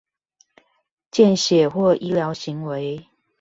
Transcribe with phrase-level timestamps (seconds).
[1.11, 3.07] 見血或醫療行為